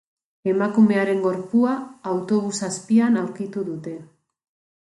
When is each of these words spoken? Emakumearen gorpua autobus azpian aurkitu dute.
Emakumearen 0.51 1.19
gorpua 1.25 1.75
autobus 2.13 2.57
azpian 2.71 3.23
aurkitu 3.25 3.67
dute. 3.73 3.95